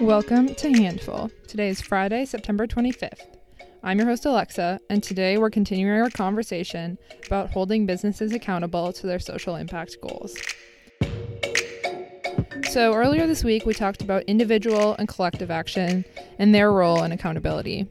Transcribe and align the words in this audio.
Welcome 0.00 0.54
to 0.54 0.72
Handful. 0.72 1.30
Today 1.46 1.68
is 1.68 1.82
Friday, 1.82 2.24
September 2.24 2.66
25th. 2.66 3.36
I'm 3.82 3.98
your 3.98 4.08
host, 4.08 4.24
Alexa, 4.24 4.80
and 4.88 5.02
today 5.02 5.36
we're 5.36 5.50
continuing 5.50 6.00
our 6.00 6.08
conversation 6.08 6.96
about 7.26 7.50
holding 7.50 7.84
businesses 7.84 8.32
accountable 8.32 8.94
to 8.94 9.06
their 9.06 9.18
social 9.18 9.56
impact 9.56 9.98
goals. 10.00 10.38
So, 12.70 12.94
earlier 12.94 13.26
this 13.26 13.44
week, 13.44 13.66
we 13.66 13.74
talked 13.74 14.00
about 14.00 14.22
individual 14.22 14.96
and 14.98 15.06
collective 15.06 15.50
action 15.50 16.06
and 16.38 16.54
their 16.54 16.72
role 16.72 17.02
in 17.02 17.12
accountability. 17.12 17.86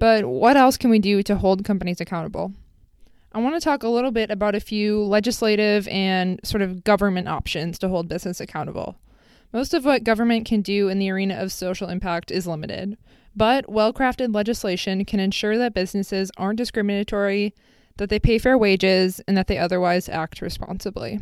But 0.00 0.24
what 0.24 0.56
else 0.56 0.78
can 0.78 0.88
we 0.88 0.98
do 0.98 1.22
to 1.24 1.36
hold 1.36 1.62
companies 1.62 2.00
accountable? 2.00 2.54
I 3.32 3.38
want 3.40 3.54
to 3.54 3.60
talk 3.60 3.82
a 3.82 3.88
little 3.88 4.12
bit 4.12 4.30
about 4.30 4.54
a 4.54 4.60
few 4.60 5.04
legislative 5.04 5.88
and 5.88 6.40
sort 6.42 6.62
of 6.62 6.84
government 6.84 7.28
options 7.28 7.78
to 7.80 7.90
hold 7.90 8.08
business 8.08 8.40
accountable. 8.40 8.96
Most 9.54 9.72
of 9.72 9.84
what 9.84 10.02
government 10.02 10.46
can 10.46 10.62
do 10.62 10.88
in 10.88 10.98
the 10.98 11.08
arena 11.10 11.36
of 11.36 11.52
social 11.52 11.88
impact 11.88 12.32
is 12.32 12.44
limited, 12.44 12.98
but 13.36 13.70
well 13.70 13.92
crafted 13.92 14.34
legislation 14.34 15.04
can 15.04 15.20
ensure 15.20 15.56
that 15.58 15.72
businesses 15.72 16.32
aren't 16.36 16.58
discriminatory, 16.58 17.54
that 17.96 18.10
they 18.10 18.18
pay 18.18 18.38
fair 18.38 18.58
wages, 18.58 19.20
and 19.28 19.36
that 19.36 19.46
they 19.46 19.56
otherwise 19.56 20.08
act 20.08 20.42
responsibly. 20.42 21.20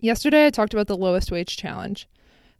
Yesterday, 0.00 0.44
I 0.44 0.50
talked 0.50 0.74
about 0.74 0.86
the 0.86 0.98
lowest 0.98 1.32
wage 1.32 1.56
challenge. 1.56 2.06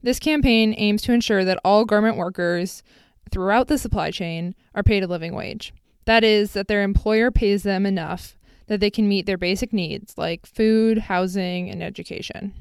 This 0.02 0.18
campaign 0.18 0.74
aims 0.78 1.02
to 1.02 1.12
ensure 1.12 1.44
that 1.44 1.60
all 1.62 1.84
garment 1.84 2.16
workers 2.16 2.82
throughout 3.30 3.68
the 3.68 3.76
supply 3.76 4.10
chain 4.10 4.54
are 4.74 4.82
paid 4.82 5.02
a 5.02 5.06
living 5.06 5.34
wage. 5.34 5.74
That 6.06 6.24
is, 6.24 6.54
that 6.54 6.68
their 6.68 6.82
employer 6.82 7.30
pays 7.30 7.64
them 7.64 7.84
enough 7.84 8.38
that 8.68 8.80
they 8.80 8.90
can 8.90 9.10
meet 9.10 9.26
their 9.26 9.36
basic 9.36 9.74
needs 9.74 10.16
like 10.16 10.46
food, 10.46 10.96
housing, 10.96 11.68
and 11.68 11.82
education. 11.82 12.54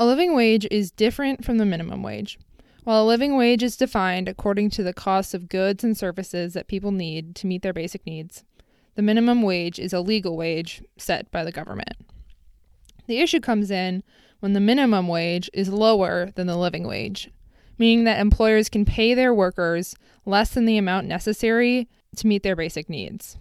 A 0.00 0.06
living 0.06 0.36
wage 0.36 0.64
is 0.70 0.92
different 0.92 1.44
from 1.44 1.58
the 1.58 1.66
minimum 1.66 2.04
wage. 2.04 2.38
While 2.84 3.02
a 3.02 3.06
living 3.06 3.36
wage 3.36 3.64
is 3.64 3.76
defined 3.76 4.28
according 4.28 4.70
to 4.70 4.84
the 4.84 4.94
cost 4.94 5.34
of 5.34 5.48
goods 5.48 5.82
and 5.82 5.96
services 5.96 6.54
that 6.54 6.68
people 6.68 6.92
need 6.92 7.34
to 7.36 7.48
meet 7.48 7.62
their 7.62 7.72
basic 7.72 8.06
needs, 8.06 8.44
the 8.94 9.02
minimum 9.02 9.42
wage 9.42 9.80
is 9.80 9.92
a 9.92 10.00
legal 10.00 10.36
wage 10.36 10.84
set 10.96 11.28
by 11.32 11.42
the 11.42 11.50
government. 11.50 11.94
The 13.08 13.18
issue 13.18 13.40
comes 13.40 13.72
in 13.72 14.04
when 14.38 14.52
the 14.52 14.60
minimum 14.60 15.08
wage 15.08 15.50
is 15.52 15.68
lower 15.68 16.30
than 16.36 16.46
the 16.46 16.56
living 16.56 16.86
wage, 16.86 17.28
meaning 17.76 18.04
that 18.04 18.20
employers 18.20 18.68
can 18.68 18.84
pay 18.84 19.14
their 19.14 19.34
workers 19.34 19.96
less 20.24 20.50
than 20.50 20.64
the 20.64 20.78
amount 20.78 21.08
necessary 21.08 21.88
to 22.14 22.26
meet 22.28 22.44
their 22.44 22.54
basic 22.54 22.88
needs. 22.88 23.36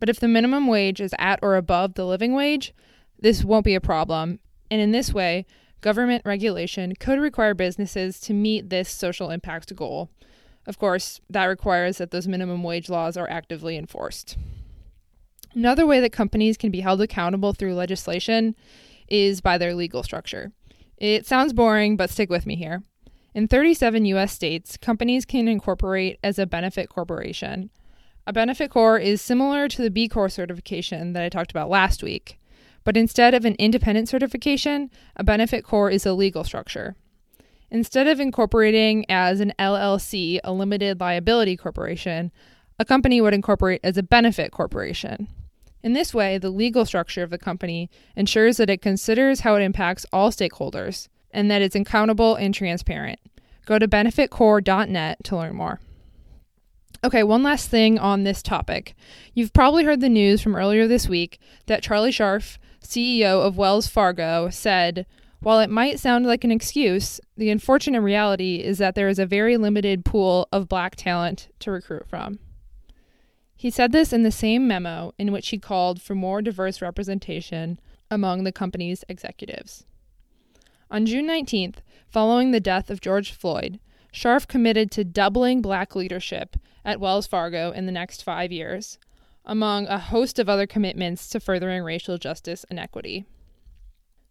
But 0.00 0.10
if 0.10 0.20
the 0.20 0.28
minimum 0.28 0.66
wage 0.66 1.00
is 1.00 1.14
at 1.18 1.38
or 1.40 1.56
above 1.56 1.94
the 1.94 2.04
living 2.04 2.34
wage, 2.34 2.74
this 3.18 3.42
won't 3.42 3.64
be 3.64 3.74
a 3.74 3.80
problem. 3.80 4.38
And 4.70 4.82
in 4.82 4.90
this 4.90 5.14
way, 5.14 5.46
government 5.80 6.22
regulation 6.24 6.94
could 6.94 7.18
require 7.18 7.54
businesses 7.54 8.20
to 8.20 8.32
meet 8.32 8.70
this 8.70 8.88
social 8.88 9.30
impact 9.30 9.74
goal. 9.74 10.10
Of 10.66 10.78
course, 10.78 11.20
that 11.30 11.46
requires 11.46 11.98
that 11.98 12.10
those 12.10 12.28
minimum 12.28 12.62
wage 12.62 12.88
laws 12.88 13.16
are 13.16 13.28
actively 13.28 13.76
enforced. 13.76 14.36
Another 15.54 15.86
way 15.86 16.00
that 16.00 16.12
companies 16.12 16.56
can 16.56 16.70
be 16.70 16.80
held 16.80 17.00
accountable 17.00 17.52
through 17.52 17.74
legislation 17.74 18.54
is 19.08 19.40
by 19.40 19.56
their 19.56 19.74
legal 19.74 20.02
structure. 20.02 20.52
It 20.98 21.26
sounds 21.26 21.52
boring, 21.52 21.96
but 21.96 22.10
stick 22.10 22.28
with 22.28 22.44
me 22.44 22.56
here. 22.56 22.82
In 23.34 23.48
37 23.48 24.04
US 24.06 24.32
states, 24.32 24.76
companies 24.76 25.24
can 25.24 25.48
incorporate 25.48 26.18
as 26.22 26.38
a 26.38 26.46
benefit 26.46 26.88
corporation. 26.88 27.70
A 28.26 28.32
benefit 28.32 28.70
corp 28.70 29.00
is 29.00 29.22
similar 29.22 29.68
to 29.68 29.80
the 29.80 29.90
B 29.90 30.08
Corp 30.08 30.30
certification 30.30 31.14
that 31.14 31.22
I 31.22 31.28
talked 31.28 31.50
about 31.50 31.70
last 31.70 32.02
week, 32.02 32.37
but 32.88 32.96
instead 32.96 33.34
of 33.34 33.44
an 33.44 33.54
independent 33.58 34.08
certification, 34.08 34.90
a 35.14 35.22
benefit 35.22 35.62
corps 35.62 35.90
is 35.90 36.06
a 36.06 36.14
legal 36.14 36.42
structure. 36.42 36.96
Instead 37.70 38.06
of 38.06 38.18
incorporating 38.18 39.04
as 39.10 39.40
an 39.40 39.52
LLC, 39.58 40.40
a 40.42 40.50
limited 40.54 40.98
liability 40.98 41.54
corporation, 41.54 42.32
a 42.78 42.86
company 42.86 43.20
would 43.20 43.34
incorporate 43.34 43.82
as 43.84 43.98
a 43.98 44.02
benefit 44.02 44.52
corporation. 44.52 45.28
In 45.82 45.92
this 45.92 46.14
way, 46.14 46.38
the 46.38 46.48
legal 46.48 46.86
structure 46.86 47.22
of 47.22 47.28
the 47.28 47.36
company 47.36 47.90
ensures 48.16 48.56
that 48.56 48.70
it 48.70 48.80
considers 48.80 49.40
how 49.40 49.54
it 49.56 49.62
impacts 49.62 50.06
all 50.10 50.30
stakeholders, 50.30 51.08
and 51.30 51.50
that 51.50 51.60
it's 51.60 51.76
accountable 51.76 52.36
and 52.36 52.54
transparent. 52.54 53.20
Go 53.66 53.78
to 53.78 53.86
benefitcorp.net 53.86 55.24
to 55.24 55.36
learn 55.36 55.54
more. 55.54 55.78
Okay, 57.04 57.22
one 57.22 57.44
last 57.44 57.68
thing 57.68 57.98
on 57.98 58.24
this 58.24 58.42
topic. 58.42 58.94
You've 59.32 59.52
probably 59.52 59.84
heard 59.84 60.00
the 60.00 60.08
news 60.08 60.40
from 60.40 60.56
earlier 60.56 60.88
this 60.88 61.08
week 61.08 61.38
that 61.66 61.82
Charlie 61.82 62.10
Scharf, 62.10 62.58
CEO 62.82 63.46
of 63.46 63.56
Wells 63.56 63.86
Fargo, 63.86 64.50
said, 64.50 65.06
While 65.40 65.60
it 65.60 65.70
might 65.70 66.00
sound 66.00 66.26
like 66.26 66.42
an 66.42 66.50
excuse, 66.50 67.20
the 67.36 67.50
unfortunate 67.50 68.00
reality 68.00 68.56
is 68.56 68.78
that 68.78 68.96
there 68.96 69.08
is 69.08 69.20
a 69.20 69.26
very 69.26 69.56
limited 69.56 70.04
pool 70.04 70.48
of 70.50 70.68
black 70.68 70.96
talent 70.96 71.48
to 71.60 71.70
recruit 71.70 72.08
from. 72.08 72.40
He 73.54 73.70
said 73.70 73.92
this 73.92 74.12
in 74.12 74.24
the 74.24 74.32
same 74.32 74.66
memo 74.66 75.12
in 75.18 75.30
which 75.30 75.48
he 75.48 75.58
called 75.58 76.02
for 76.02 76.14
more 76.14 76.42
diverse 76.42 76.82
representation 76.82 77.78
among 78.10 78.42
the 78.42 78.52
company's 78.52 79.04
executives. 79.08 79.84
On 80.90 81.06
June 81.06 81.26
19th, 81.26 81.76
following 82.08 82.50
the 82.50 82.60
death 82.60 82.90
of 82.90 83.00
George 83.00 83.32
Floyd, 83.32 83.78
Scharf 84.12 84.48
committed 84.48 84.90
to 84.92 85.04
doubling 85.04 85.60
black 85.60 85.94
leadership 85.94 86.56
at 86.84 87.00
Wells 87.00 87.26
Fargo 87.26 87.70
in 87.70 87.86
the 87.86 87.92
next 87.92 88.22
five 88.22 88.50
years, 88.50 88.98
among 89.44 89.86
a 89.86 89.98
host 89.98 90.38
of 90.38 90.48
other 90.48 90.66
commitments 90.66 91.28
to 91.28 91.40
furthering 91.40 91.82
racial 91.82 92.18
justice 92.18 92.64
and 92.70 92.78
equity. 92.78 93.26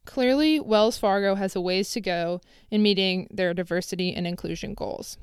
Clearly, 0.05 0.59
Wells 0.59 0.97
Fargo 0.97 1.35
has 1.35 1.55
a 1.55 1.61
ways 1.61 1.91
to 1.91 2.01
go 2.01 2.39
in 2.71 2.81
meeting 2.81 3.27
their 3.29 3.53
diversity 3.53 4.13
and 4.13 4.25
inclusion 4.25 4.73
goals. 4.73 5.17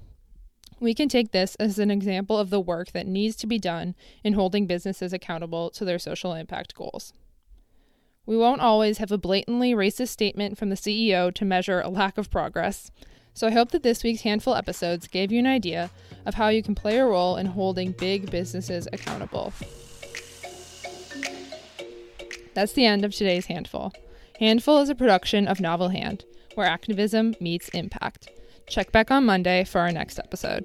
We 0.79 0.93
can 0.93 1.09
take 1.09 1.33
this 1.33 1.55
as 1.57 1.79
an 1.79 1.91
example 1.91 2.37
of 2.37 2.51
the 2.51 2.61
work 2.61 2.93
that 2.93 3.07
needs 3.07 3.37
to 3.37 3.47
be 3.47 3.59
done 3.59 3.95
in 4.23 4.35
holding 4.35 4.67
businesses 4.67 5.13
accountable 5.13 5.71
to 5.71 5.85
their 5.85 5.99
social 5.99 6.35
impact 6.35 6.75
goals. 6.75 7.13
We 8.27 8.37
won't 8.37 8.61
always 8.61 8.99
have 8.99 9.13
a 9.13 9.19
blatantly 9.19 9.73
racist 9.73 10.09
statement 10.09 10.59
from 10.59 10.71
the 10.71 10.77
CEO 10.77 11.33
to 11.35 11.45
measure 11.45 11.81
a 11.81 11.89
lack 11.89 12.19
of 12.19 12.31
progress. 12.31 12.91
So 13.35 13.49
I 13.49 13.51
hope 13.51 13.73
that 13.73 13.83
this 13.83 14.05
week's 14.05 14.23
handful 14.23 14.55
episodes 14.55 15.09
gave 15.09 15.33
you 15.33 15.41
an 15.41 15.47
idea 15.47 15.91
of 16.25 16.35
how 16.35 16.49
you 16.49 16.63
can 16.63 16.75
play 16.75 16.99
a 16.99 17.05
role 17.05 17.37
in 17.37 17.47
holding 17.47 17.93
big 17.93 18.31
businesses 18.31 18.89
accountable. 18.93 19.53
That's 22.55 22.73
the 22.73 22.87
end 22.87 23.05
of 23.05 23.13
today's 23.13 23.47
Handful. 23.47 23.93
Handful 24.39 24.81
is 24.81 24.89
a 24.89 24.95
production 24.95 25.49
of 25.49 25.61
Novel 25.61 25.89
Hand, 25.89 26.25
where 26.55 26.67
activism 26.67 27.35
meets 27.41 27.69
impact. 27.71 28.29
Check 28.69 28.93
back 28.93 29.11
on 29.11 29.27
Monday 29.27 29.65
for 29.65 29.81
our 29.81 29.91
next 29.91 30.21
episode. 30.21 30.65